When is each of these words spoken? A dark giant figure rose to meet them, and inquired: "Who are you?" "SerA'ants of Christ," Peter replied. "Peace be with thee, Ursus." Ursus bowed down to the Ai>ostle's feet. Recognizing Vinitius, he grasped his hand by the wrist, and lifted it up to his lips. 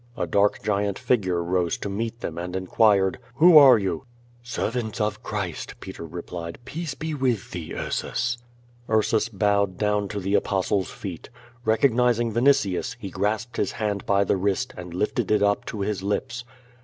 A 0.17 0.25
dark 0.25 0.63
giant 0.63 0.97
figure 0.97 1.43
rose 1.43 1.77
to 1.77 1.87
meet 1.87 2.21
them, 2.21 2.35
and 2.39 2.55
inquired: 2.55 3.19
"Who 3.35 3.59
are 3.59 3.77
you?" 3.77 4.05
"SerA'ants 4.43 4.99
of 4.99 5.21
Christ," 5.21 5.75
Peter 5.79 6.07
replied. 6.07 6.57
"Peace 6.65 6.95
be 6.95 7.13
with 7.13 7.51
thee, 7.51 7.75
Ursus." 7.75 8.39
Ursus 8.89 9.29
bowed 9.29 9.77
down 9.77 10.07
to 10.07 10.19
the 10.19 10.33
Ai>ostle's 10.33 10.89
feet. 10.89 11.29
Recognizing 11.65 12.33
Vinitius, 12.33 12.95
he 12.97 13.11
grasped 13.11 13.57
his 13.57 13.73
hand 13.73 14.03
by 14.07 14.23
the 14.23 14.37
wrist, 14.37 14.73
and 14.75 14.91
lifted 14.91 15.29
it 15.29 15.43
up 15.43 15.65
to 15.65 15.81
his 15.81 16.01
lips. 16.01 16.45